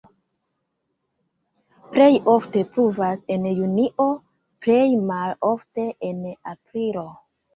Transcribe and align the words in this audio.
Plej 1.91 2.07
ofte 2.33 2.63
pluvas 2.77 3.21
en 3.35 3.45
junio, 3.59 4.07
plej 4.67 4.89
malofte 5.11 5.85
en 6.11 6.25
aprilo. 6.55 7.07